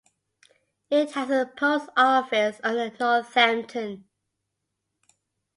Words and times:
It 0.89 1.11
has 1.11 1.29
a 1.29 1.51
post-office 1.55 2.59
under 2.63 2.89
Northampton. 2.99 4.05